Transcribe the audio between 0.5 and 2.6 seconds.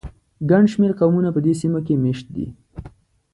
شمېر قومونه په دې سیمه کې مېشت دي.